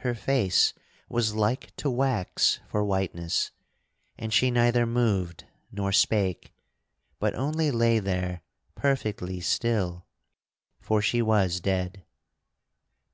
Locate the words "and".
4.18-4.30